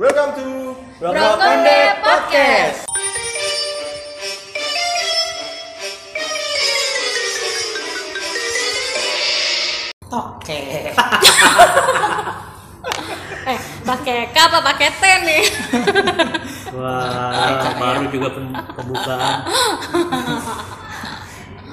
[0.00, 2.88] Welcome to Brokonde Podcast.
[10.08, 10.58] Toke.
[13.40, 15.44] Eh, pakai K apa pakai T nih?
[16.72, 18.28] Wah, baru juga
[18.72, 19.36] pembukaan.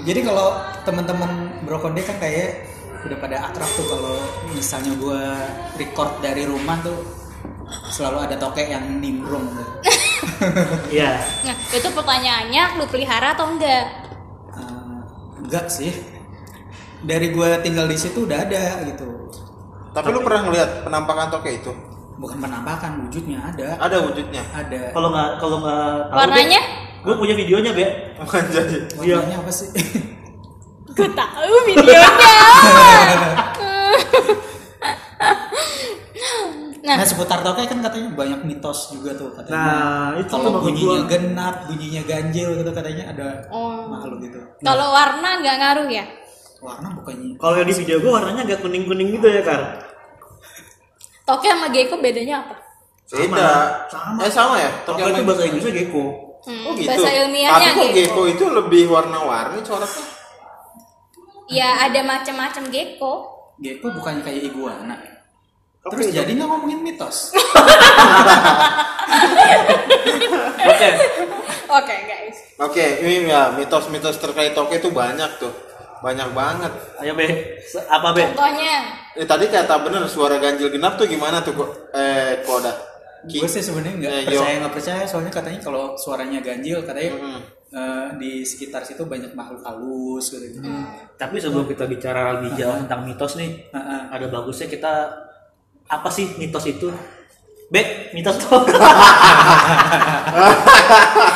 [0.03, 2.75] Jadi kalau teman-teman Brokonde kan kayak
[3.07, 4.19] udah pada akrab tuh kalau
[4.51, 5.47] misalnya gua
[5.79, 7.26] record dari rumah tuh
[7.97, 9.67] selalu ada toke yang nimbrung tuh.
[10.93, 11.17] Iya.
[11.49, 13.85] Nah, itu pertanyaannya lu pelihara atau enggak?
[14.53, 15.01] Eh,
[15.41, 15.89] enggak sih.
[17.01, 19.05] Dari gua tinggal di situ udah ada gitu.
[19.97, 21.73] Tapi lu pernah ngeliat penampakan toke itu?
[22.21, 23.81] Bukan penampakan, wujudnya ada.
[23.81, 24.45] Ada wujudnya.
[24.53, 24.93] Ada.
[24.93, 26.61] Kalau nggak kalau nggak Warnanya?
[27.01, 27.85] gue punya videonya be.
[28.21, 28.77] Bukan jadi.
[28.93, 29.69] Warnanya apa sih?
[30.93, 32.09] Gue tahu videonya.
[36.87, 39.59] nah, Nah, seputar toke kan katanya banyak mitos juga tuh katanya.
[39.59, 41.09] Nah, itu kalau bunyinya gua.
[41.09, 43.91] genap, bunyinya ganjil gitu katanya ada Oh.
[43.91, 44.39] makhluk gitu.
[44.57, 46.05] kalau warna nggak ngaruh ya?
[46.57, 49.61] Warna bukannya Kalau yang di video gue warnanya agak kuning kuning gitu ya kar.
[51.21, 52.55] Toke sama gecko bedanya apa?
[53.07, 53.51] Beda.
[53.87, 54.19] Sama.
[54.23, 54.71] Eh sama ya?
[54.81, 56.03] Toke itu bahasa Inggrisnya gecko.
[56.41, 56.87] Hmm, Oh gitu.
[56.87, 57.93] Bahasa ilmiahnya Tapi kok gecko.
[57.93, 60.05] gecko itu lebih warna-warni coraknya.
[61.47, 63.13] Ya ada macam-macam gecko.
[63.59, 64.95] Gecko bukannya kayak iguana.
[65.87, 67.31] Oke, Terus jadinya ngomongin mitos.
[70.67, 70.89] Oke.
[71.69, 72.37] Oke guys.
[72.59, 75.53] Oke, ini ya mitos-mitos terkait toke itu banyak tuh.
[75.97, 76.71] Banyak banget.
[76.99, 77.25] Ayo be.
[77.87, 78.23] Apa be?
[78.27, 78.75] Contohnya,
[79.15, 81.69] Eh, tadi kata bener suara ganjil genap tuh gimana tuh kok?
[81.89, 82.37] Eh?
[83.25, 87.17] Ki- Gue sih sebenarnya nggak Eh, percaya nggak percaya soalnya katanya kalau suaranya ganjil katanya
[87.17, 87.41] Mm-mm.
[87.67, 90.61] eh, di sekitar situ banyak makhluk halus gitu.
[91.17, 94.01] Tapi sebelum kita bicara lebih jauh tentang mitos nih, Heeh.
[94.07, 94.93] ada bagusnya kita
[95.87, 96.91] apa sih mitos itu?
[97.67, 98.63] Be, mitos tuh.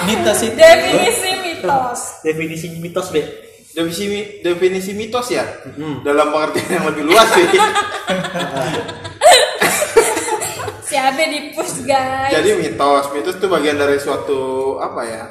[0.07, 2.23] Mitos itu definisi mitos.
[2.23, 3.21] Definisi mitos be.
[3.75, 5.43] Definisi definisi mitos ya?
[5.75, 5.99] Hmm.
[6.07, 7.47] Dalam pengertian yang lebih luas sih.
[10.91, 12.31] Siapa di push guys?
[12.31, 15.23] Jadi mitos, mitos itu bagian dari suatu apa ya?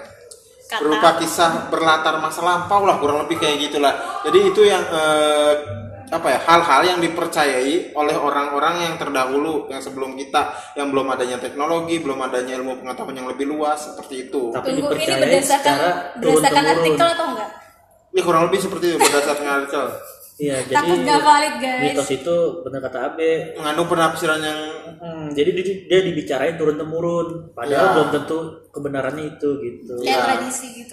[0.71, 0.87] Kata.
[0.87, 3.91] berupa kisah berlatar masa lampau lah kurang lebih kayak gitulah.
[4.22, 5.80] Jadi itu yang eh,
[6.10, 11.38] apa ya hal-hal yang dipercayai oleh orang-orang yang terdahulu yang sebelum kita yang belum adanya
[11.38, 14.50] teknologi belum adanya ilmu pengetahuan yang lebih luas seperti itu.
[14.50, 15.76] Tapi Tunggu ini berdasarkan
[16.19, 17.50] berdasarkan artikel atau enggak?
[18.10, 19.87] Ini kurang lebih seperti itu berdasarkan artikel
[20.41, 21.82] Iya, jadi Takut gak valid guys.
[21.84, 23.32] mitos itu benar kata Abe.
[23.60, 24.60] mengandung penafsiran yang
[25.00, 27.92] Hmm, jadi dia, dia dibicarain turun temurun, padahal Ya.
[27.94, 28.38] belum tentu
[28.69, 29.94] kebenarannya itu gitu.
[30.00, 30.25] Kayak Ya.
[30.28, 30.92] tradisi gitu.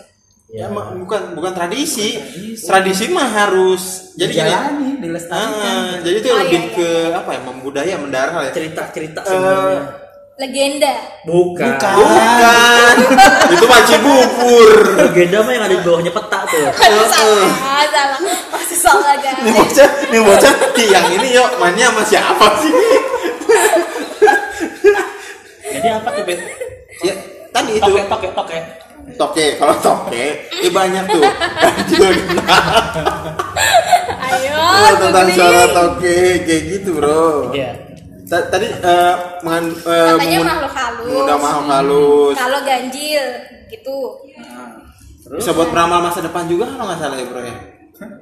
[0.49, 2.15] Ya, ma- bukan bukan tradisi.
[2.57, 4.41] Tradisi mah harus jadi gini.
[4.41, 5.75] dijalani, dilestarikan.
[5.77, 8.51] Ah, jadi itu Oh, lebih iya, ke apa ya membudaya mendarah ya.
[8.51, 9.81] Cerita-cerita Eh, sebenarnya.
[10.37, 10.93] Legenda.
[11.25, 11.65] Bukan.
[11.67, 11.93] Bukan.
[11.97, 12.95] Bukan.
[13.49, 14.69] itu panci bubur.
[14.95, 16.61] Legenda mah yang ada di bawahnya peta tuh.
[16.69, 17.49] Aduh salah,
[17.89, 18.19] salah.
[18.47, 19.51] Masih salah Ini guys.
[19.51, 22.71] bocah, ini bocah yang ini yuk mainnya sama siapa sih?
[25.67, 26.39] Jadi apa tuh, Ben?
[27.01, 27.13] Ya,
[27.49, 28.57] tadi itu Toke, toke, toke.
[29.13, 29.45] Toke.
[29.55, 31.23] Kalau toke, ya banyak tuh.
[31.55, 32.63] Ganjil genap.
[34.19, 37.49] Ayo, Oh, tentang suara toke kayak gitu, bro.
[37.49, 37.71] Iya.
[38.25, 41.07] Ta- Tadi eh mengan, eh, Katanya makhluk halus.
[41.37, 42.35] makhluk halus.
[42.35, 43.25] Kalau ganjil
[43.67, 43.97] gitu.
[44.35, 44.83] Nah,
[45.23, 47.55] Terus Bisa buat peramal masa depan juga kalau nggak salah ya, bro ya.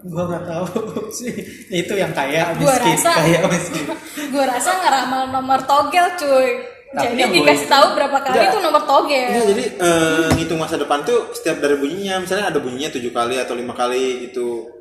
[0.03, 0.65] gua nggak tahu
[1.17, 1.33] sih.
[1.69, 3.85] Itu yang kaya Gua miskin, rasa- kaya miskin.
[4.31, 6.49] Gue rasa ngeramal nomor togel cuy.
[6.95, 8.47] Tapi Jadi dikasih boleh- tahu berapa kali Enggak.
[8.47, 9.25] itu nomor togel.
[9.27, 13.35] Iya, jadi eh, ngitung masa depan tuh setiap dari bunyinya, misalnya ada bunyinya tujuh kali
[13.35, 14.71] atau lima kali gitu.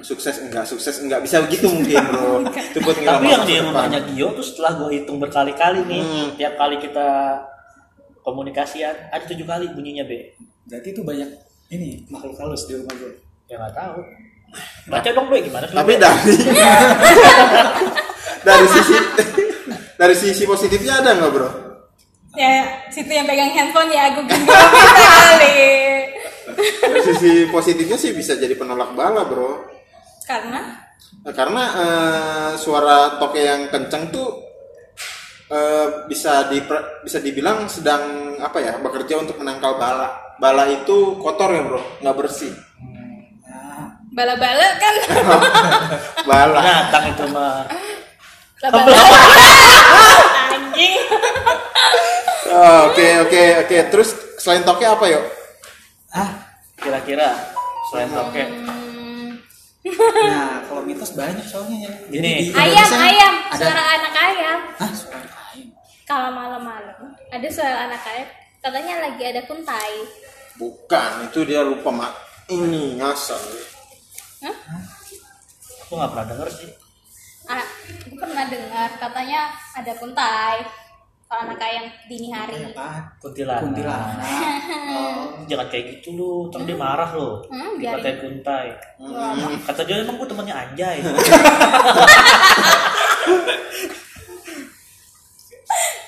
[0.00, 2.42] Sukses enggak, sukses enggak bisa begitu mungkin, bro.
[2.70, 3.70] Itu buat tapi yang dia depan.
[3.86, 6.28] namanya Gio tuh setelah gue hitung berkali-kali nih, Hmm.
[6.34, 7.06] tiap kali kita
[8.20, 10.34] komunikasian ada tujuh kali bunyinya be.
[10.64, 11.30] Berarti itu banyak
[11.68, 13.14] ini makhluk halus di rumah gue.
[13.46, 13.98] Ya nggak tahu.
[14.86, 15.76] Baca dong be gimana sih?
[15.76, 16.34] Tapi dari
[18.46, 18.96] dari sisi
[20.00, 21.50] dari sisi positifnya ada nggak, bro?
[22.32, 24.48] Ya, situ yang pegang handphone ya, gue genggam
[25.28, 25.60] kali.
[26.80, 29.68] Dari sisi positifnya sih bisa jadi penolak bala, bro.
[30.24, 30.88] Karena
[31.20, 34.40] Nah, karena eh, suara toke yang kenceng tuh
[35.52, 36.64] eh, bisa di
[37.04, 40.16] bisa dibilang sedang apa ya bekerja untuk menangkal bala.
[40.40, 42.56] Bala itu kotor ya bro, nggak bersih.
[43.44, 44.94] Nah, bala-bala kan.
[46.30, 46.60] Bala.
[46.64, 47.68] Binatang itu mah.
[50.50, 50.94] Anjing.
[52.50, 53.76] Oh, Oke oke oke.
[53.88, 55.24] Terus selain toke apa yuk?
[56.10, 56.28] ah,
[56.76, 57.30] Kira-kira
[57.88, 58.42] selain toke.
[60.20, 61.92] nah kalau mitos banyak soalnya ya.
[62.10, 62.52] Gini.
[62.52, 63.34] Ayam, ayam.
[63.48, 64.58] Ada Suara anak ayam.
[64.76, 65.68] ah suara ayam.
[66.04, 68.28] kalau malam-malam ada suara anak kayak
[68.60, 70.04] katanya lagi ada kuntai.
[70.58, 72.12] Bukan, itu dia lupa mak.
[72.46, 73.40] Ini ngasal.
[74.42, 74.56] Hah?
[75.86, 76.68] Aku nggak pernah denger sih.
[77.50, 77.66] Ah,
[78.00, 79.40] aku pernah dengar katanya
[79.74, 80.62] ada kuntai.
[81.26, 82.58] Kalau anak kayak yang dini hari.
[82.64, 83.02] Apaan?
[83.18, 83.62] Kuntilanak.
[83.62, 84.22] Kuntilanak.
[84.90, 87.42] Oh, jangan kayak gitu lu, ntar dia marah lo.
[87.46, 88.66] Hmm, Dikatain kuntai.
[89.62, 90.98] Kata dia emang gue temannya anjay.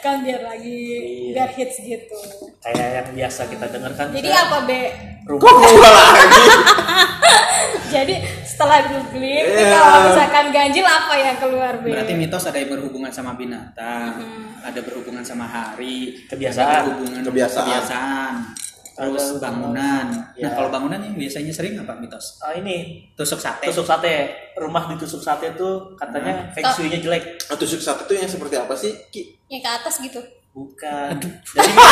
[0.03, 0.79] kan biar lagi
[1.31, 1.33] Iya.
[1.33, 2.19] biar hits gitu.
[2.59, 4.11] Kayak yang biasa kita denger kan.
[4.11, 4.83] Jadi apa be?
[5.23, 6.43] Kok gua lagi?
[7.89, 8.15] Jadi
[8.63, 9.75] setelah googling, Iya.
[9.75, 11.91] kalau misalkan ganjil apa yang keluar be?
[11.91, 14.23] Berarti mitos ada yang berhubungan sama binatang,
[14.57, 16.87] ada berhubungan sama hari, Kebiasaan.
[16.87, 17.67] berhubungan Kebiasaan.
[17.67, 18.33] kebiasaan,
[18.95, 20.07] terus Ada bangunan.
[20.33, 20.47] Ya.
[20.47, 22.39] Nah kalau bangunan yang biasanya sering apa mitos?
[22.39, 23.67] Ah, ini Tusuk sate.
[23.67, 24.31] tusuk sate.
[24.55, 27.43] Rumah ditusuk sate tuh katanya feng shui-nya jelek.
[27.49, 29.35] Ah, tusuk sate itu yang seperti apa sih, Ki?
[29.49, 30.23] Yang ke atas gitu.
[30.53, 31.19] Bukan.
[31.19, 31.73] Jadi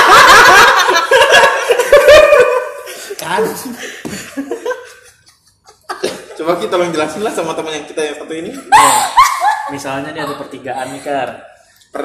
[3.20, 3.44] Kan?
[6.40, 8.48] Coba kita tolong jelasin lah sama teman yang kita yang satu ini.
[8.48, 8.88] ya,
[9.68, 11.28] misalnya nih ada pertigaan nih Kar.
[11.92, 12.04] Per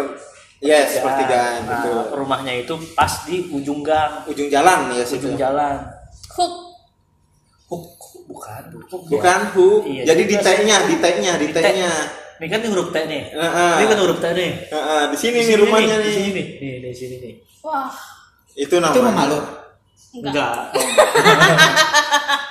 [0.60, 1.92] Yes, pertigaan Nah, gitu.
[2.16, 5.24] rumahnya itu pas di ujung gang, Ujung jalan ya situ.
[5.24, 5.88] ujung jalan.
[6.32, 6.56] Hook.
[7.66, 7.96] Hook,
[8.26, 9.10] bukan, hook ya.
[9.10, 9.68] Bukan hu.
[9.86, 10.36] Iya, Jadi di.
[10.36, 11.56] T-nya, di T-nya, di T.
[11.56, 11.92] T-nya.
[12.36, 13.24] Ini kan ini huruf T nih.
[13.32, 13.74] Heeh.
[13.80, 14.52] Ini kan huruf T nih.
[14.68, 16.34] Heeh, di sini nih sini rumahnya Di sini nih.
[16.36, 16.48] nih.
[16.60, 17.34] Nih, di sini nih.
[17.64, 17.88] Wah,
[18.54, 18.92] Itu namanya.
[18.92, 19.40] Itu rumah lo?
[20.14, 20.56] enggak.
[20.76, 21.60] Enggak.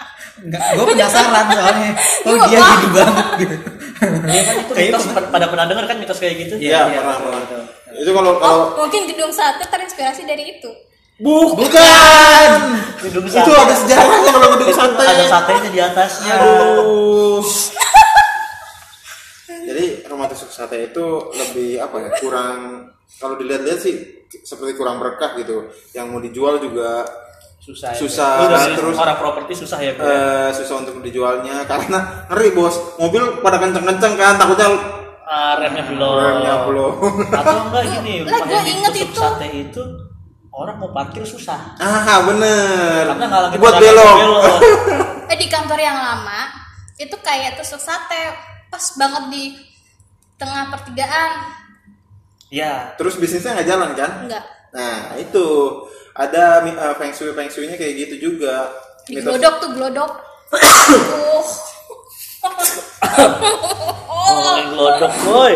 [0.35, 1.91] Enggak, gue penasaran soalnya.
[2.27, 3.57] Oh dia gini banget gitu.
[4.05, 5.31] Iya kan itu Kayaknya mitos pernah.
[5.31, 6.55] pada pernah dengar kan mitos kayak gitu?
[6.59, 7.41] Iya, Iya, pernah, pernah.
[7.41, 7.63] betul.
[7.95, 10.71] Itu kalau kalau Oh, mungkin gedung sate terinspirasi dari itu.
[11.23, 12.51] bukan.
[13.01, 13.55] Gedung Itu sate.
[13.55, 15.05] ada sejarahnya kalau gedung Itu sate.
[15.05, 16.35] Ada satenya di atasnya.
[16.37, 17.45] Aduh.
[19.65, 22.11] Jadi rumah tusuk sate itu lebih apa ya?
[22.19, 22.59] Kurang
[23.17, 23.95] kalau dilihat-lihat sih
[24.43, 25.71] seperti kurang berkah gitu.
[25.93, 27.07] Yang mau dijual juga
[27.64, 27.90] Susah.
[27.90, 28.32] ya, Susah.
[28.38, 30.05] Lu dari terus- orang properti susah ya, Bro.
[30.05, 32.76] eh, susah untuk dijualnya karena ngeri bos.
[32.96, 34.69] Mobil pada kenceng-kenceng kan takutnya
[35.25, 36.12] Ah, remnya belum.
[36.14, 36.93] remnya belum.
[37.40, 39.16] Atau enggak gini, yang inget itu.
[39.16, 39.81] sate itu
[40.52, 41.72] orang mau parkir susah.
[41.75, 43.08] ah bener.
[43.08, 44.16] Karena Buat belok.
[44.20, 44.61] belok.
[45.32, 46.52] Eh di kantor yang lama
[46.94, 48.37] itu kayak tusuk sate
[48.69, 49.44] pas banget di
[50.37, 51.32] tengah pertigaan.
[52.52, 52.93] Iya.
[52.94, 54.11] Terus bisnisnya nggak jalan kan?
[54.28, 54.44] Enggak.
[54.70, 55.46] Nah itu
[56.14, 58.70] ada eh, feng shui feng shui-nya kayak gitu juga.
[59.05, 60.11] Di Mitos- glodok tuh glodok.
[64.25, 65.55] Ngomongin glodok, boy.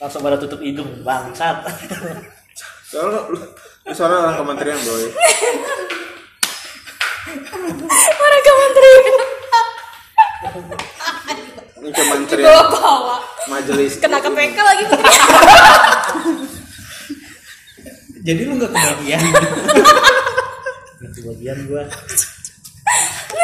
[0.00, 1.60] Langsung pada tutup hidung, bangsat.
[2.88, 3.20] Soalnya
[3.92, 5.02] soalnya orang kementerian boy.
[8.00, 9.04] Orang kementerian.
[11.80, 13.16] Ini kementerian Bawa-bawa.
[13.48, 13.92] majelis.
[13.98, 14.84] Kena ke PK lagi.
[18.20, 19.22] Jadi lu nggak kebagian.
[21.00, 21.82] Itu bagian gua.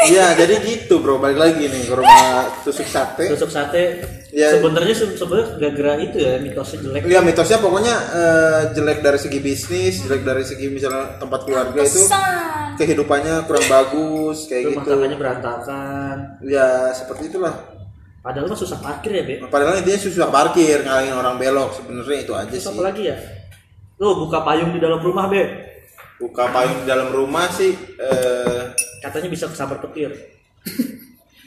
[0.06, 1.17] Iya jadi gitu bro.
[1.17, 3.26] Balik lagi nih ke rumah tusuk sate.
[3.28, 4.02] Tusuk sate.
[4.31, 4.58] Iya.
[4.58, 7.02] Sebenarnya se- sebenarnya gara-gara itu ya mitosnya jelek.
[7.06, 12.02] Lihat mitosnya pokoknya eh, jelek dari segi bisnis, jelek dari segi misalnya tempat keluarga itu
[12.76, 14.90] kehidupannya kurang bagus kayak Rumah gitu.
[14.93, 16.17] tangganya berantakan.
[16.44, 17.55] Ya seperti itulah.
[18.20, 19.34] Padahal mah susah parkir ya, Be.
[19.46, 22.74] Padahal intinya susah parkir ngalangin orang belok sebenarnya itu aja Terus sih.
[22.74, 23.17] apa lagi ya?
[23.96, 25.43] Lu buka payung di dalam rumah, Be.
[26.17, 28.62] Buka payung di dalam rumah sih eh,
[29.00, 30.12] Katanya bisa kesambar petir.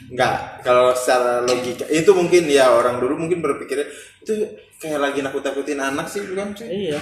[0.09, 3.85] Enggak, kalau secara logika itu mungkin ya orang dulu mungkin berpikirnya
[4.19, 4.33] itu
[4.77, 6.65] kayak lagi nakut-nakutin anak sih bukan sih?
[6.89, 6.97] Iya.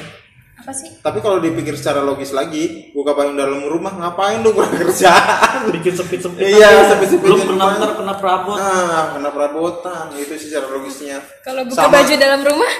[0.57, 0.89] Apa sih?
[0.99, 5.69] Tapi kalau dipikir secara logis lagi, buka payung dalam rumah ngapain lu kurang kerjaan?
[5.69, 6.49] Bikin sempit-sempit.
[6.49, 6.83] Iya, aja.
[6.91, 7.77] sempit-sempitin Belum kena rumah.
[7.77, 8.57] ntar kena perabot.
[8.57, 11.21] Nah, kena perabotan itu sih secara logisnya.
[11.45, 12.73] Kalau buka Sama- baju dalam rumah?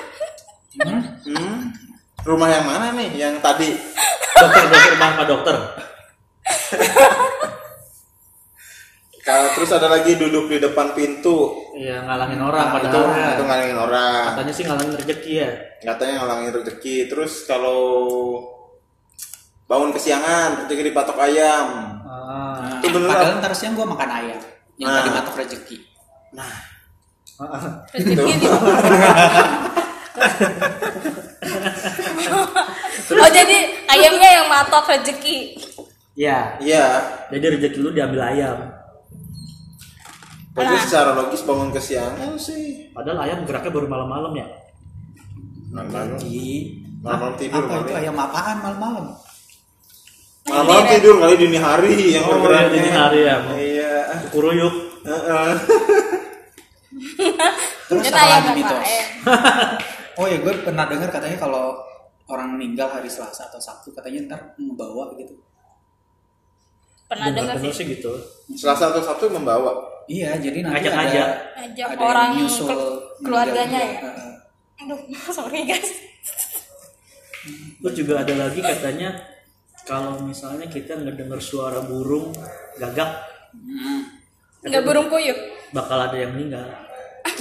[1.24, 1.62] Hmm?
[2.28, 3.10] Rumah yang mana nih?
[3.16, 3.70] Yang tadi?
[4.36, 5.56] Dokter, dokter, rumah apa dokter?
[9.22, 11.52] Kalau terus ada lagi duduk di depan pintu.
[11.74, 13.12] Iya, ngalangin orang Nah, itu, padahal.
[13.14, 13.28] ya.
[13.32, 14.24] itu ngalangin orang.
[14.32, 15.50] Katanya sih ngalangin rezeki ya.
[15.86, 16.96] Katanya ngalangin rezeki.
[17.08, 17.82] Terus kalau
[19.66, 21.68] bangun kesiangan, rezeki dipatok ayam.
[22.04, 22.80] Ah.
[22.80, 24.40] Itu bener Padahal ntar siang gue makan ayam
[24.78, 24.96] yang Nah.
[24.98, 25.78] tadi matok rezeki.
[26.32, 26.54] Nah,
[27.92, 28.48] Rezeki di-
[33.18, 33.58] oh jadi
[33.88, 35.58] ayamnya yang matok rezeki.
[36.18, 36.58] Iya.
[36.60, 36.86] iya.
[37.30, 38.58] Jadi rezeki lu diambil ayam.
[40.58, 40.82] Berarti Nah.
[40.82, 42.90] secara logis bangun kesiangan sih.
[42.90, 44.48] Padahal ayam geraknya baru malam-malam ya.
[45.70, 48.02] Malam-malam Di malam tidur apa itu kali.
[48.02, 49.06] ayam apaan malam-malam?
[50.48, 53.36] Malam tidur kali dini hari yang Oh, iya, dini hari ya.
[53.54, 53.94] Iya.
[54.34, 54.74] Kuruyuk.
[55.06, 55.52] Heeh.
[57.88, 58.82] Terus ayam mitos?
[60.18, 61.78] Oh ya gue pernah dengar katanya kalau
[62.28, 65.38] orang meninggal hari Selasa atau Sabtu katanya ntar membawa gitu.
[67.08, 68.12] pernah dengar sih sih gitu.
[68.52, 69.72] Selasa atau Sabtu membawa.
[70.12, 71.24] Iya jadi nanti Ngajak ada aja.
[71.56, 72.80] Ngajak ada orang nyusul
[73.24, 73.94] keluarganya ya?
[74.84, 75.00] Aduh
[75.38, 75.90] sorry guys
[77.80, 79.16] Terus juga ada lagi katanya
[79.88, 82.36] kalau misalnya kita ngedenger suara burung
[82.76, 84.04] gagak Hmm.
[84.60, 85.34] nggak burung puyuh
[85.72, 86.68] bakal ada yang meninggal.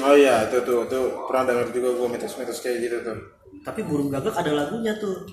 [0.05, 3.17] Oh iya, itu tuh, tuh pernah dengar juga gue mitos-mitos kayak gitu tuh.
[3.65, 5.25] Tapi burung gagak ada lagunya tuh.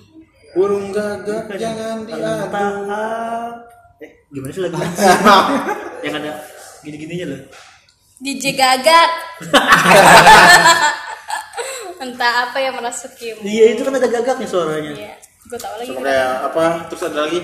[0.56, 2.64] Burung gagak jangan diadu.
[4.00, 4.88] Eh gimana sih lagunya?
[6.04, 6.32] yang ada
[6.80, 7.40] gini-gininya loh.
[8.22, 9.10] DJ gagak
[12.04, 14.92] entah apa yang merasukimu Iya itu kan ada gagaknya suaranya.
[14.94, 16.64] iya gue tau lagi Sama kayak apa?
[16.88, 17.38] Terus ada lagi?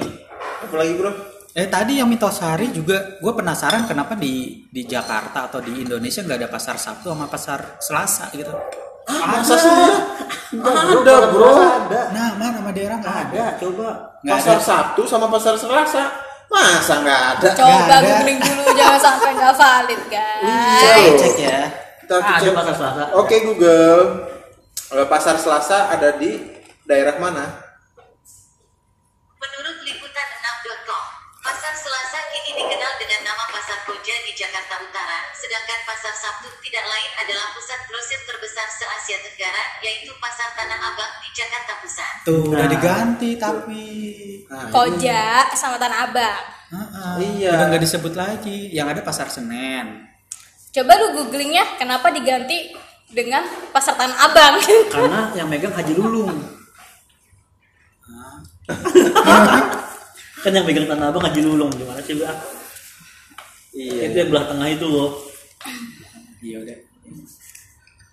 [0.65, 1.13] Apa lagi bro?
[1.51, 6.23] Eh tadi yang mitos hari juga gue penasaran kenapa di di Jakarta atau di Indonesia
[6.23, 8.55] nggak ada pasar Sabtu sama pasar Selasa gitu.
[9.11, 9.71] Masa sih?
[10.55, 11.51] Ada bro.
[11.51, 12.01] Ada.
[12.15, 13.35] Nah mana nama daerah nggak ada.
[13.35, 13.89] Ada, coba.
[14.23, 14.63] Nggak Pasar ada.
[14.63, 16.05] Sabtu sama pasar Selasa.
[16.47, 17.49] Masa nggak ada?
[17.53, 17.97] coba ada.
[18.01, 21.11] googling dulu jangan sampai nggak valid guys Iya.
[21.17, 21.61] Cek ya.
[22.01, 22.55] Kita Ah, ada cek.
[22.55, 23.03] pasar Selasa.
[23.15, 24.01] Oke Google.
[24.91, 26.31] Eh, Pasar Selasa ada di
[26.83, 27.70] daerah mana?
[34.31, 40.15] Di Jakarta Utara, sedangkan Pasar Sabtu tidak lain adalah pusat grosir terbesar se-Asia Tenggara, yaitu
[40.23, 42.15] Pasar Tanah Abang di Jakarta Pusat.
[42.23, 42.71] Tuh udah Nah.
[42.71, 43.87] diganti tapi.
[44.47, 47.15] Nah, koja sama tanah abang Heeh.
[47.39, 47.51] Iya.
[47.55, 48.71] Udah nggak disebut lagi.
[48.71, 50.07] Yang ada pasar Senen.
[50.71, 52.71] coba lu googlingnya kenapa diganti
[53.11, 54.55] dengan pasar tanah abang
[54.95, 56.31] Karena yang megang Haji Lulung.
[60.41, 62.39] kan yang megang tanah abang Haji Lulung gimana sih ah?
[63.71, 64.11] Iya.
[64.11, 65.11] Itu yang belah tengah itu loh.
[66.41, 66.79] Iya udah.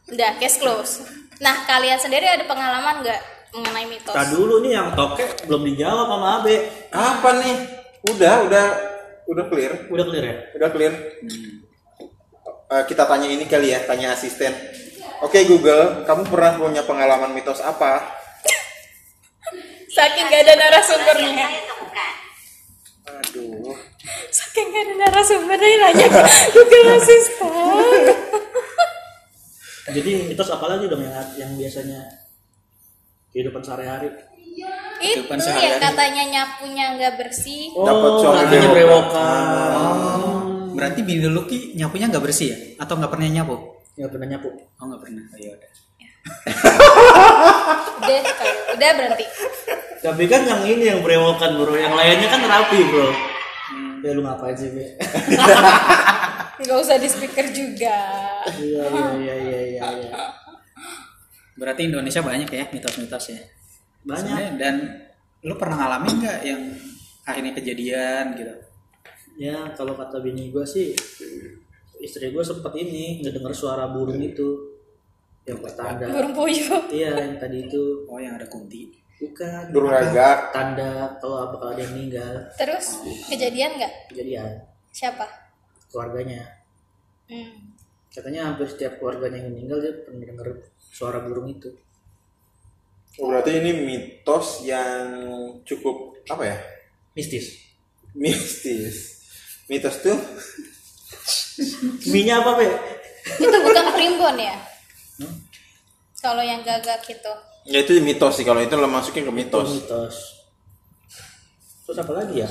[0.07, 1.03] udah case close
[1.43, 3.21] nah kalian sendiri ada pengalaman nggak
[3.55, 6.55] mengenai mitos Tak dulu nih yang tokek belum dijawab sama Abe.
[6.91, 7.57] Apa nih?
[8.11, 8.65] Udah, udah,
[9.31, 9.73] udah clear.
[9.87, 10.35] Udah clear ya?
[10.59, 10.93] Udah clear.
[12.67, 14.51] Eh, kita tanya ini kali ya, tanya asisten.
[15.23, 18.19] Oke Google, kamu pernah punya pengalaman mitos apa?
[19.97, 21.47] saking gak ada narasumbernya.
[23.07, 23.73] Aduh.
[24.29, 26.21] Saking gak ada narasumbernya nanya ke
[26.51, 28.05] Google Assistant
[29.87, 31.99] Jadi mitos apa lagi dong yang yang biasanya
[33.29, 34.11] kehidupan sehari-hari?
[34.99, 35.79] itu Kehidupan yang sehari-hari.
[35.79, 39.45] katanya nyapunya nggak bersih Dapat suami katanya berewokan.
[39.47, 40.43] berewokan.
[40.73, 42.57] Berarti bini lu Ki, nyapunya nggak bersih ya?
[42.77, 43.55] Atau nggak pernah nyapu?
[43.95, 44.49] Nggak pernah nyapu.
[44.75, 45.23] Oh nggak pernah.
[45.23, 45.69] Oh, ya udah.
[47.97, 48.19] udah
[48.75, 49.25] udah berhenti
[49.97, 53.07] Tapi kan yang ini yang berewokan bro, yang lainnya kan rapi bro.
[53.99, 54.85] Ya lu ngapain sih be?
[56.57, 57.97] nggak usah di speaker juga
[58.49, 59.81] Iya iya iya iya iya.
[59.93, 60.13] iya.
[61.53, 63.41] Berarti Indonesia banyak ya mitos-mitos ya.
[64.01, 64.25] Banyak.
[64.25, 64.75] Sebenarnya, Dan
[65.41, 66.61] lu pernah ngalamin nggak yang
[67.23, 68.53] akhirnya kejadian gitu?
[69.37, 70.97] Ya kalau kata bini gue sih
[71.97, 74.77] istri gue sempet ini ngedenger suara burung itu
[75.45, 76.09] yang pertanda.
[76.09, 78.89] burung puyuh Iya yang tadi itu Oh yang ada kunti.
[79.17, 80.53] Bukan Burung gagak.
[80.53, 82.33] tanda kalau bakal ada yang meninggal.
[82.57, 83.93] Terus kejadian nggak?
[84.13, 84.49] Kejadian.
[84.93, 85.25] Siapa?
[85.89, 86.43] Keluarganya.
[87.27, 87.75] Hmm.
[88.07, 90.47] katanya hampir setiap keluarganya yang meninggal dia pernah denger
[90.79, 91.69] suara burung itu.
[93.21, 95.05] Oh, berarti ini mitos yang
[95.61, 96.57] cukup apa ya?
[97.13, 97.61] mistis.
[98.17, 99.21] Mistis.
[99.69, 100.17] Mitos tuh?
[102.09, 102.67] Minyak apa be
[103.27, 104.55] itu bukan primbon ya?
[106.23, 107.33] Kalau yang gagak itu
[107.67, 109.67] ya itu mitos sih kalau itu lo masukin ke mitos.
[109.83, 110.15] mitos.
[111.83, 112.49] Terus apa lagi ya?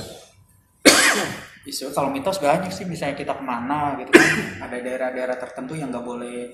[1.67, 4.29] Isu kalau mitos banyak sih misalnya kita ke mana gitu kan.
[4.69, 6.53] Ada daerah-daerah tertentu yang nggak boleh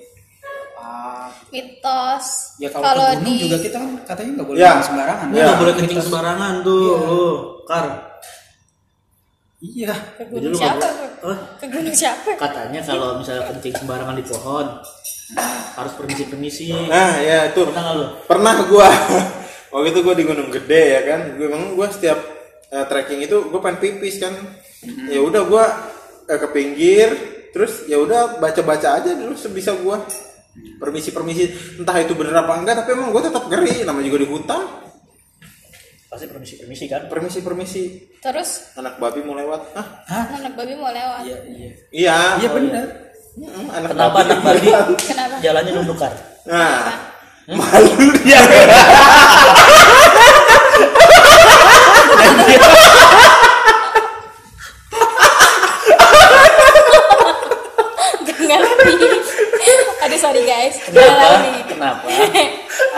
[0.79, 2.57] ah, mitos.
[2.57, 4.71] Ya kalau, kalau ke gunung di juga kita kan katanya nggak boleh Ya.
[4.81, 5.27] sembarangan.
[5.29, 5.43] Ya.
[5.45, 6.81] nggak boleh kencing sembarangan tuh.
[6.81, 6.97] Iya.
[7.05, 7.23] lu
[7.67, 7.85] kar.
[9.63, 9.93] Iya.
[10.19, 10.87] Ke gunung siapa
[11.23, 12.35] oh, ke gunung siapa?
[12.35, 14.67] Katanya kalau misalnya kencing sembarangan di pohon
[15.73, 17.65] harus permisi permisi Nah, ya itu.
[17.65, 18.89] pernah nggak lu Pernah gua
[19.73, 21.21] waktu itu gua di Gunung Gede ya kan.
[21.33, 22.19] Gue emang gua setiap
[22.69, 24.33] eh, trekking itu gua pengen pipis kan.
[25.07, 25.65] Ya udah gua
[26.25, 27.09] eh, ke pinggir
[27.49, 30.01] terus ya udah baca-baca aja dulu sebisa gua.
[30.53, 31.43] Permisi-permisi
[31.81, 34.61] entah itu bener apa enggak tapi emang gua tetap ngeri namanya juga di hutan.
[36.05, 37.83] pasti permisi permisi kan Permisi-permisi
[38.21, 39.73] terus anak babi mau lewat.
[39.73, 40.25] Ah, Hah?
[40.37, 42.17] anak babi mau lewat iya iya iya.
[42.37, 42.85] iya Oh, benar
[43.33, 44.69] Anak kenapa anak babi?
[45.09, 45.41] Kenapa?
[45.41, 46.13] Jalannya nunduk kar
[46.45, 46.93] Nah,
[47.49, 48.37] malu dia.
[60.03, 60.77] Aduh sorry guys.
[60.85, 61.41] Kenapa?
[61.65, 62.05] kenapa?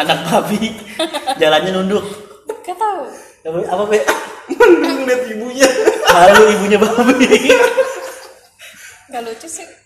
[0.04, 0.76] Anak babi.
[1.40, 2.04] Jalannya nunduk.
[2.68, 3.08] Gak tahu.
[3.72, 4.04] apa be?
[4.52, 5.70] Ngeliat ibunya.
[6.12, 7.56] lalu ibunya babi.
[9.16, 9.85] Gak lucu sih.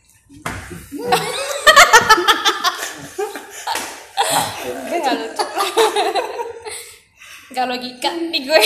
[4.89, 5.45] Gue gak lucu.
[7.49, 8.61] Gak logika nih gue.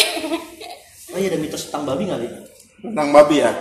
[1.13, 2.19] oh iya ada mitos tentang babi nggak?
[2.81, 3.51] Tentang babi ya?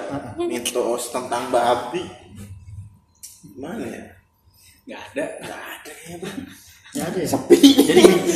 [0.41, 2.03] Mitos tentang babi.
[3.45, 4.03] Gimana ya?
[4.83, 6.31] nggak ada Gak ada ya bro.
[6.93, 7.29] Nggak ada ya?
[7.31, 7.59] Sepi.
[7.87, 8.27] jadi bin-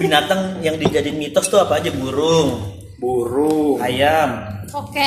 [0.00, 3.78] binatang yang dijadiin mitos tuh apa aja burung Burung.
[3.78, 5.06] ayam Oke.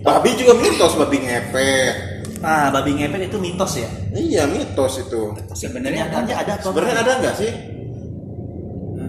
[0.00, 2.15] Babi juga mitos, babi ngepet.
[2.40, 5.32] Ah babi ngepet itu mitos ya Iya mitos itu.
[5.52, 7.52] sebenarnya ada ada ada apa Sebenarnya ada nggak sih?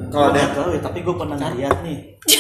[0.08, 1.98] Kalau ada tahu ya tapi gue pernah ngeliat nih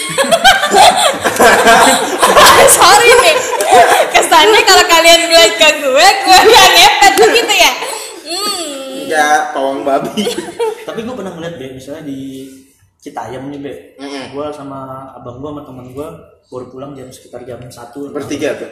[2.67, 3.37] Sorry nih.
[4.09, 7.71] Kesannya kalau kalian bilang ke gue, gue yang ngepet begitu ya.
[8.27, 9.03] Hmm.
[9.03, 10.23] enggak pawang babi.
[10.87, 12.47] tapi gue pernah ngeliat be misalnya di
[12.97, 14.33] Citayam nih be Mm-mm.
[14.33, 14.79] gue sama
[15.13, 16.07] abang gue sama teman gue
[16.47, 18.67] baru pulang jam sekitar jam satu Bertiga tuh.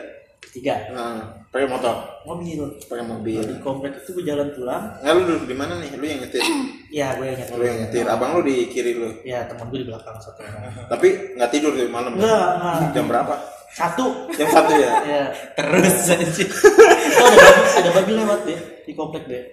[0.50, 3.40] Tiga Nah, pakai motor, mobil pakai mobil.
[3.40, 5.90] di komplek itu gue jalan pulang Nah, lu duduk di mana nih?
[5.94, 6.42] Lu yang nyetir.
[7.00, 8.06] ya gue yang nyetir Lu yang nyetir.
[8.06, 9.10] Abang lu di kiri lu.
[9.22, 10.42] ya teman gue di belakang satu
[10.92, 12.14] Tapi nggak tidur tuh malam.
[12.14, 13.36] enggak enggak Jam berapa?
[13.72, 14.92] satu Jam satu ya.
[15.12, 15.24] ya
[15.54, 16.24] terus aja
[17.20, 19.44] oh, ada babi, ada babi lewat deh di komplek deh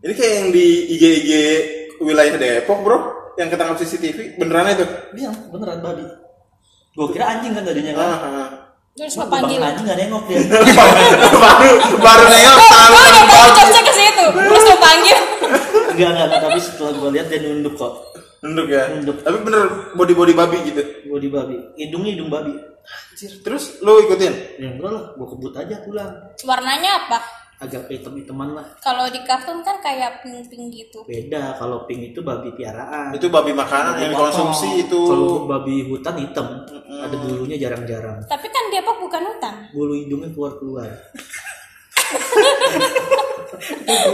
[0.00, 1.30] Ini kayak yang di IG IG
[2.00, 2.98] wilayah Depok bro,
[3.36, 4.40] yang ketangkap CCTV.
[4.40, 4.86] Beneran itu?
[5.12, 6.04] dia beneran babi
[6.90, 8.48] gue kira anjing kan tadinya kan Ah, ah.
[8.90, 9.60] Terus Gua lo panggil.
[9.62, 10.38] anjing gak nengok dia
[11.40, 13.38] baru baru nengok tahu Gue udah babi.
[13.48, 14.24] jokesnya ke situ.
[14.34, 15.18] Terus lo panggil.
[15.90, 17.92] enggak enggak tapi setelah gue lihat dia nunduk kok
[18.40, 18.82] Nunduk ya.
[18.90, 19.16] Nunduk.
[19.20, 19.62] Tapi bener
[19.94, 20.82] body body babi gitu.
[21.06, 22.52] di babi hidungnya hidung babi
[23.12, 23.30] Anjir.
[23.40, 24.32] Terus lu ikutin?
[24.58, 27.18] ya enggak lah gue kebut aja pulang Warnanya apa?
[27.60, 31.04] Agak hitam hitaman lah Kalau di kartun kan kayak pink-pink gitu.
[31.04, 35.00] beda kalau pink itu babi piaraan Itu babi makanan yang dikonsumsi itu.
[35.04, 39.54] kalau babi hutan hitam ada bulunya jarang-jarang Tapi kan Depok bukan hutan.
[39.70, 40.88] bulu hidungnya keluar keluar
[43.70, 44.10] Gitu.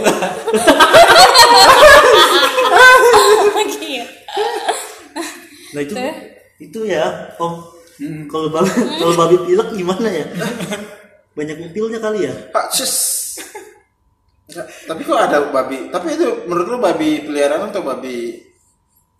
[5.67, 6.13] nah itu Tuh.
[6.57, 7.05] itu ya
[7.37, 7.59] om
[8.27, 10.25] kalau babi kalau babi pilek gimana ya
[11.37, 12.65] banyak pilnya kali ya Pak.
[14.47, 15.91] Enggak, tapi kok ada babi?
[15.93, 18.41] Tapi itu menurut lu babi peliharaan atau babi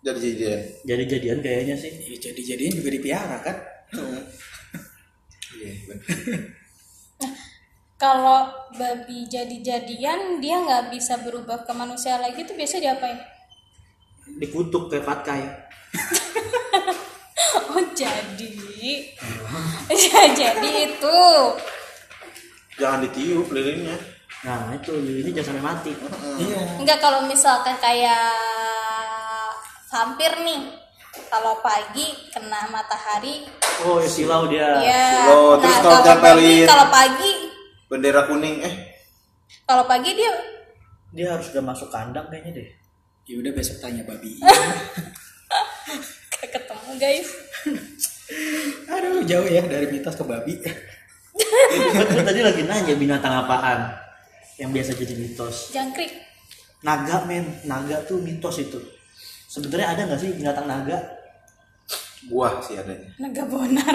[0.02, 0.60] jadi jadian?
[0.86, 3.56] jadi jadian kayaknya sih ya, jadi jadian juga dipiara kan
[5.58, 6.54] Iya, bener.
[7.98, 8.46] Kalau
[8.78, 13.18] babi jadi-jadian dia nggak bisa berubah ke manusia lagi tuh biasa diapain?
[14.36, 15.42] dikutuk kayak patkai
[17.72, 18.52] Oh jadi,
[19.88, 21.20] ya jadi itu.
[22.78, 23.98] Jangan ditiup lilinnya.
[24.38, 25.92] nah itu ini jangan sampai mati.
[26.38, 26.78] Iya.
[26.78, 28.38] Enggak kalau misalkan kayak
[29.90, 30.78] vampir nih,
[31.26, 33.50] kalau pagi kena matahari,
[33.82, 34.78] oh ya silau dia.
[34.78, 35.26] Ya.
[35.34, 37.32] Oh, terus kalau kalau pagi, tempelin- kalau pagi,
[37.88, 38.74] Bendera kuning eh.
[39.64, 40.28] kalau pagi dia
[41.10, 42.68] dia harus udah masuk kandang kayaknya deh.
[43.26, 44.38] Ya udah besok tanya babi.
[46.38, 47.28] Ketemu guys.
[48.86, 50.60] aduh jauh ya dari mitos ke babi
[52.28, 53.94] tadi lagi nanya binatang apaan
[54.58, 56.10] yang biasa jadi mitos Jangkrik.
[56.82, 58.78] naga men naga tuh mitos itu
[59.46, 60.98] sebenarnya ada nggak sih binatang naga
[62.28, 63.06] buah sih adanya.
[63.22, 63.94] Naga bonar.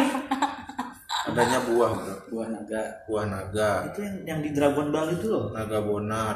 [1.28, 2.16] Adanya buah, Bro.
[2.32, 6.36] buah naga Buah naga, itu yang yang di Dragon Ball itu loh naga bonar.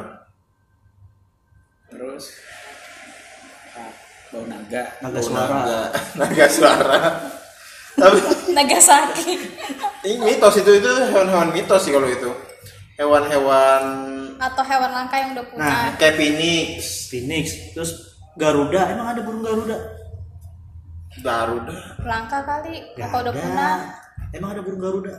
[1.88, 2.36] terus
[3.72, 3.91] ah,
[4.28, 5.80] bau naga naga suara Naga,
[6.20, 6.98] naga suara.
[7.98, 8.18] Tapi
[8.54, 9.34] Nagasaki.
[10.06, 12.30] ini mitos itu itu hewan-hewan mitos sih kalau itu.
[12.96, 13.84] Hewan-hewan
[14.38, 15.66] Atau hewan langka yang udah punah.
[15.66, 16.78] Nah, kayak phoenix,
[17.10, 17.92] phoenix terus
[18.34, 19.78] Garuda emang ada burung Garuda
[21.18, 21.74] Garuda.
[22.00, 22.86] Langka kali.
[22.96, 23.78] Apa udah punah?
[24.30, 25.14] emang ada burung Garuda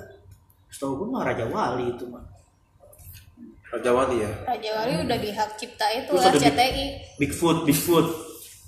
[0.69, 2.21] setahu gue mah Raja Wali itu mah
[3.69, 4.31] Raja Wali ya.
[4.45, 6.87] Raja Wali udah di hak cipta itu Terus lah Big- CTI.
[7.17, 8.07] Bigfoot Bigfoot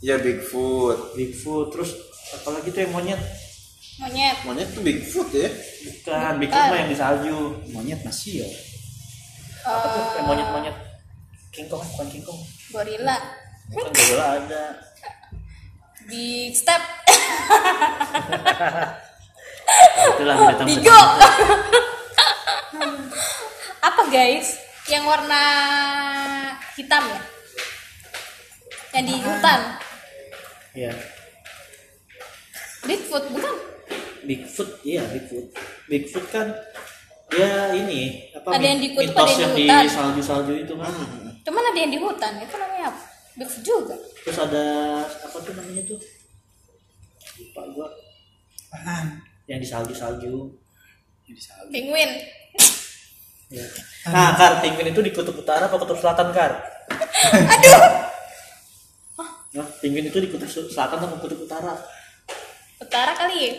[0.00, 1.12] Ya Bigfoot.
[1.12, 1.92] Bigfoot terus
[2.32, 3.20] apalagi tuh yang monyet
[4.00, 4.36] Monyet.
[4.48, 5.48] Monyet tuh Bigfoot ya.
[5.84, 7.36] bukan Bigfoot mah yang di salju
[7.72, 8.48] monyet masih ya
[9.60, 10.76] apa tuh eh, yang monyet-monyet
[11.52, 12.40] King Kong bukan King Kong
[12.72, 13.16] gorila.
[13.68, 14.64] bukan gorila ada
[16.08, 16.82] Big step.
[20.10, 21.00] itulah binatang Bigo.
[23.78, 24.58] Apa guys?
[24.90, 25.42] Yang warna
[26.74, 27.20] hitam ya?
[28.90, 29.60] Yang di hutan.
[30.74, 30.92] ya
[32.82, 33.54] Bigfoot bukan?
[34.22, 35.46] Bigfoot iya Bigfoot
[35.86, 36.46] Bigfoot kan
[37.28, 39.86] dia ini apa Ada yang di kutub, mitos ada yang yang di di hutan.
[39.88, 40.92] salju-salju itu kan
[41.40, 42.32] Cuman ada yang di hutan.
[42.38, 43.00] Itu namanya apa?
[43.32, 43.94] Bigfoot juga.
[44.20, 44.64] terus ada
[45.06, 45.98] apa tuh namanya tuh
[47.38, 47.88] lupa gua
[48.68, 49.06] Apaan?
[49.46, 50.34] yang di salju-salju
[51.24, 51.66] Jadi salah.
[51.68, 52.10] Penguin.
[53.48, 53.64] ya.
[54.06, 56.52] nah kar penguin itu di kutub utara apa kutub selatan kar
[57.54, 57.82] Aduh.
[59.52, 61.74] nah, penguin itu di kutub selatan atau kutub utara
[62.78, 63.52] Utara kali ya?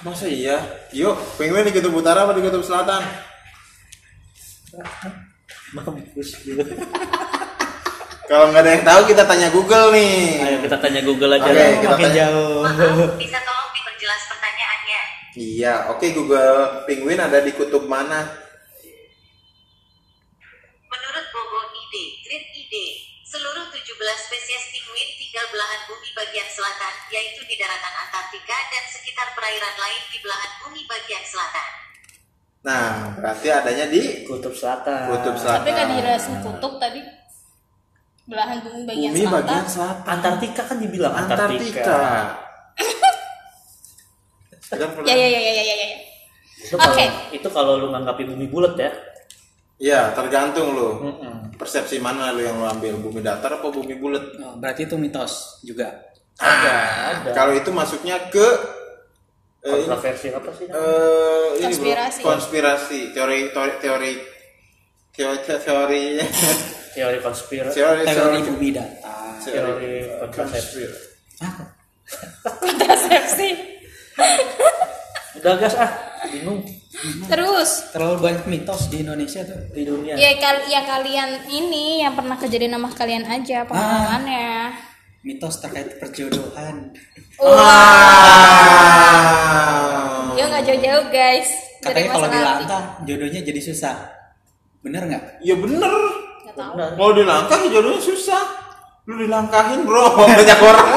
[0.00, 0.60] Masa iya?
[0.90, 3.00] Yuk, penguin di kutub utara apa di kutub selatan?
[5.72, 6.62] mampus gitu
[8.24, 10.40] Kalau nggak ada yang tahu kita tanya Google nih.
[10.40, 12.16] ayo kita tanya Google aja Oke, lah kita makin tanya.
[12.16, 15.00] jauh Maaf, bisa tolong diperjelas pertanyaannya.
[15.34, 16.56] Iya, oke Google.
[16.88, 18.24] Penguin ada di kutub mana?
[25.86, 31.22] Bumi bagian selatan, yaitu di daratan Antartika dan sekitar perairan lain di belahan bumi bagian
[31.22, 31.68] selatan.
[32.64, 35.60] Nah, berarti adanya di kutub selatan kutub selatan.
[35.60, 37.00] Tapi kan dijelasin kutub tadi.
[38.24, 39.36] Belahan bumi bagian Bumi selatan.
[39.44, 40.04] bagian selatan.
[40.08, 41.98] Antartika kan dibilang Antartika.
[44.64, 45.88] Antartika, pernah- Ya ya ya ya ya ya.
[46.56, 47.06] Itu kalau Oke.
[47.30, 48.90] itu kalau lu nganggapi bumi bulat ya
[49.74, 50.88] Iya, tergantung lo.
[51.02, 51.33] Mm-mm.
[51.64, 52.92] Persepsi mana lo yang lo ambil?
[52.98, 54.36] Bumi datar apa bumi bulat?
[54.38, 56.12] Oh, berarti itu mitos juga.
[56.34, 56.76] ada
[57.14, 58.42] ada Kalau itu masuknya ke
[59.62, 62.20] eh, kontroversi apa sih eh, ini bro, Konspirasi.
[62.20, 64.12] konspirasi, teori teori teori
[65.10, 66.02] teori teori
[66.92, 69.38] teori konspirasi teori Teori bumi datar.
[69.40, 70.80] teori kontrasepsi
[71.40, 71.64] Apa?
[72.60, 73.48] Kontrasepsi.
[75.36, 75.90] udah gas ah
[76.30, 76.62] bingung
[77.26, 79.58] Terus Terlalu banyak mitos di Indonesia tuh.
[79.74, 84.70] di dunia ya kal ya kalian ini yang pernah kejadian sama kalian aja pengalamannya.
[85.24, 86.94] Mitos terkait perjodohan.
[87.42, 88.70] Ah.
[90.38, 91.50] Ya nggak jauh-jauh guys.
[91.82, 93.96] Katanya kalau dilangkah jodohnya jadi susah.
[94.84, 95.42] Bener nggak?
[95.42, 95.92] Ya bener.
[96.94, 98.62] Mau dilangkah jodohnya susah.
[99.04, 100.88] Lu dilangkahin bro, banyak orang.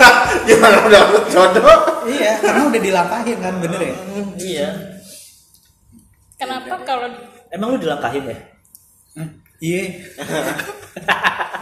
[0.48, 1.80] Gimana udah dapet jodoh?
[2.04, 3.94] Iya, karena udah dilangkahin kan, bener ya?
[4.38, 4.68] iya
[6.34, 7.08] Kenapa kalau
[7.48, 8.38] emang lu dilangkahin ya
[9.14, 9.28] Hah?
[9.58, 9.82] Iya.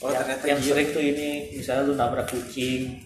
[0.00, 0.72] Oh yang, ternyata yang gitu.
[0.72, 3.04] sering tuh ini misalnya lu nabrak kucing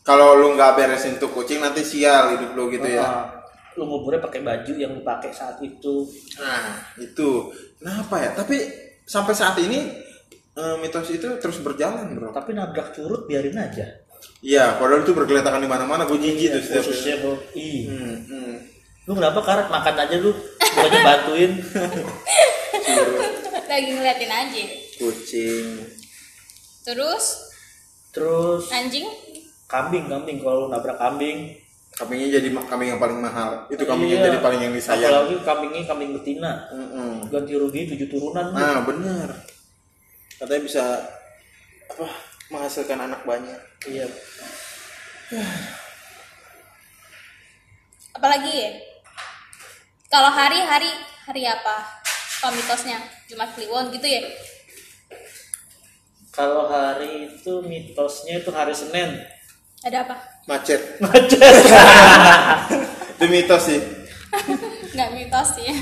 [0.00, 3.04] Kalau lu nggak beresin tuh kucing nanti sial hidup lu gitu ya.
[3.04, 3.24] Ah,
[3.76, 6.08] lu nguburnya pakai baju yang lu pakai saat itu
[6.40, 8.30] Nah itu kenapa ya?
[8.32, 8.56] Tapi
[9.04, 9.84] sampai saat ini
[10.56, 12.32] eh, mitos itu terus berjalan bro.
[12.32, 13.84] tapi nabrak curut biarin aja
[14.44, 16.04] Iya, padahal itu bergeletakan di mana-mana.
[16.04, 16.82] Gue jijik tuh setiap.
[16.84, 18.54] khususnya bro ih Hmm, hmm.
[19.04, 21.50] lu kenapa karet makan aja lu bukannya bantuin
[23.66, 24.62] lagi ngeliatin aja?
[24.96, 25.66] Kucing.
[26.82, 27.24] Terus
[28.10, 29.06] terus anjing?
[29.64, 31.50] kambing kambing kalau lu nabrak kambing
[31.94, 33.64] Kambingnya jadi kambing yang paling mahal.
[33.70, 34.24] Itu kambingnya Iya.
[34.26, 35.06] jadi paling yang disayang.
[35.06, 37.30] apalagi kambingnya kambing betina Mm-mm.
[37.30, 38.50] ganti rugi tujuh turunan.
[38.50, 39.30] Nah bener.
[40.34, 40.82] Katanya bisa
[41.86, 42.06] apa
[42.52, 43.60] menghasilkan anak banyak.
[43.88, 44.06] iya
[48.16, 48.70] Apalagi ya?
[50.12, 50.90] Kalau hari hari
[51.26, 51.76] hari apa?
[52.40, 53.00] Apa mitosnya?
[53.26, 54.22] Jumat Kliwon gitu ya?
[56.34, 59.22] kalau hari itu mitosnya itu hari Senin
[59.86, 60.16] Ada apa?
[60.50, 60.82] Macet.
[61.04, 61.38] macet
[63.14, 63.80] Itu mitos sih.
[64.94, 65.76] Nggak mitos ya.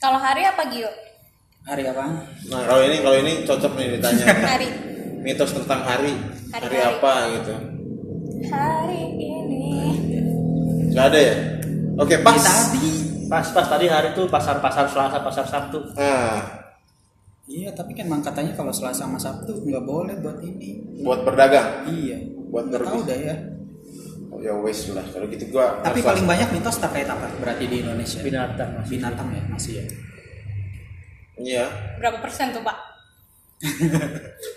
[0.00, 0.88] Kalau hari apa Gio?
[1.62, 2.04] Hari apa?
[2.50, 4.24] Nah kalau ini kalau ini cocok nih ditanya.
[4.58, 4.68] Hari
[5.22, 6.10] mitos tentang hari.
[6.50, 6.98] Hari, Hari-hari.
[6.98, 7.54] apa gitu.
[8.50, 9.66] hari ini.
[10.90, 11.34] Gak ada ya?
[11.96, 12.34] Oke pas.
[12.42, 13.14] Tadi.
[13.30, 16.60] pas pas tadi hari itu pasar pasar Selasa pasar Sabtu Nah,
[17.48, 21.00] Iya, tapi kan emang katanya kalau Selasa sama Sabtu nggak boleh buat ini.
[21.00, 21.86] buat berdagang.
[21.88, 22.18] Iya.
[22.52, 23.34] Buat Nggak tahu dah ya.
[24.28, 25.80] Oh, ya wes lah kalau gitu gua.
[25.80, 27.30] Tapi paling banyak mitos terkait apa?
[27.40, 28.20] Berarti di Indonesia.
[28.20, 29.84] binatang Binatang ya masih ya.
[31.42, 31.66] Iya.
[31.98, 32.76] Berapa persen tuh Pak?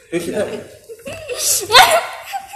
[0.09, 0.41] Terus kita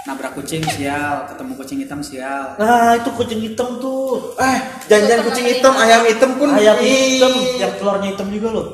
[0.07, 2.57] Nabrak kucing sial, ketemu kucing hitam sial.
[2.57, 4.33] nah itu kucing hitam tuh.
[4.41, 4.57] Eh
[4.89, 7.29] jangan kucing hitam, ayam hitam pun ayam hitam.
[7.59, 8.67] Yang telurnya hitam juga loh.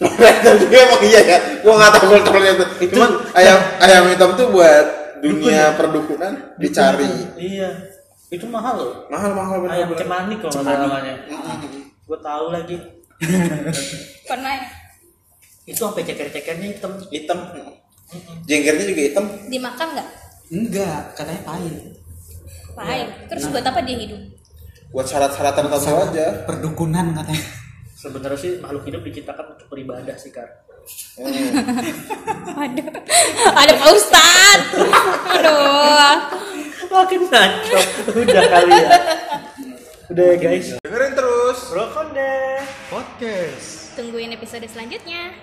[0.00, 1.38] Hitam juga emang iya ya.
[1.60, 2.64] Gua nggak tahu kalau telurnya itu.
[2.80, 4.86] Itu- Cuman ayam ayam hitam tuh buat
[5.20, 7.10] dunia perdukunan dicari.
[7.36, 7.68] iya.
[8.26, 8.92] Itu mahal loh.
[9.06, 10.00] Mahal mahal bener ayam bener.
[10.00, 11.14] cemanik kalau nggak namanya.
[12.06, 12.76] Gue tahu lagi
[14.30, 14.66] Pernah ya?
[15.66, 17.38] itu sampai ceker-cekernya hitam Hitam.
[18.46, 19.24] Jenggernya juga hitam.
[19.50, 20.08] Dimakan nggak?
[20.54, 21.74] Enggak, katanya pahit.
[22.78, 23.08] Pahit.
[23.26, 24.20] Terus buat apa dia hidup?
[24.94, 26.26] Buat syarat-syarat tertentu aja.
[26.46, 27.42] Perdukunan katanya.
[27.96, 30.46] sebenarnya sih makhluk hidup diciptakan untuk beribadah sih kar
[31.18, 31.26] Hmm.
[32.62, 32.86] Aduh,
[33.50, 34.60] ada Pak Ustad.
[35.34, 36.14] Aduh.
[36.86, 37.80] makin ngaco
[38.14, 38.88] udah kali ya
[40.06, 40.78] Udah ya, guys.
[40.86, 41.58] Dengerin terus.
[41.74, 43.98] Rokonde Podcast.
[43.98, 45.34] Tungguin episode selanjutnya.